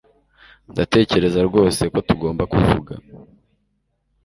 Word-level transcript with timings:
Ndatekereza 0.71 1.39
rwose 1.47 1.81
ko 1.93 1.99
tugomba 2.07 2.43
kuvuga 2.51 2.93